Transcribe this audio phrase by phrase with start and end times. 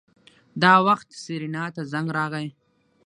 [0.61, 2.47] دا وخت سېرېنا ته زنګ راغی.